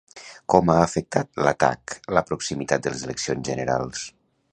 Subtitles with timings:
[0.51, 4.03] Com ha afectat l'atac la proximitat de les eleccions generals?